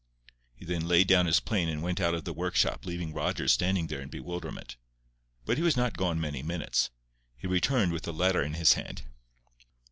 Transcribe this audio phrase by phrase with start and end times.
[0.55, 3.85] He then laid down his plane, and went out of the workshop, leaving Rogers standing
[3.85, 4.75] there in bewilderment.
[5.45, 6.89] But he was not gone many minutes.
[7.37, 9.03] He returned with a letter in his hand.